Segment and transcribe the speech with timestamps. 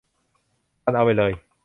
[0.83, 1.31] ทัน เอาไปเลย